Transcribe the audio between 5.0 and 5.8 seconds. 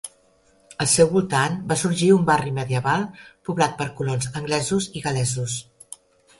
i gal·lesos.